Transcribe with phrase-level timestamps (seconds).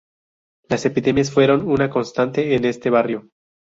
[0.67, 3.29] Las epidemias fueron una constante en este barrio.